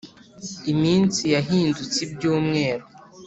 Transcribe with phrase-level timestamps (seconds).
[0.71, 2.85] iminsi yahindutse ibyumweru